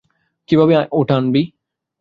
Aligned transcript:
কিভাবে 0.49 0.73
ওটা 0.91 1.15
আনবি? 1.17 1.41